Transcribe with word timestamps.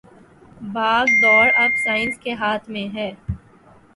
باگ 0.73 1.07
ڈور 1.21 1.47
اب 1.55 1.71
سائنس 1.77 2.17
کے 2.19 2.33
ہاتھ 2.33 2.69
میں 2.69 2.87
ھے 2.95 3.09